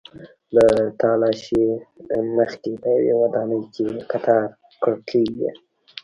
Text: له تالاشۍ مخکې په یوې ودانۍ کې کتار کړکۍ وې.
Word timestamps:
له 0.55 0.65
تالاشۍ 1.01 1.63
مخکې 2.37 2.71
په 2.81 2.89
یوې 3.07 3.13
ودانۍ 3.21 3.61
کې 3.73 3.85
کتار 4.11 4.45
کړکۍ 4.83 5.25
وې. 5.37 5.51